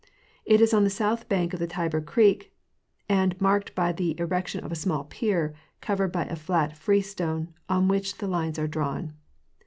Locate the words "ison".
0.61-0.83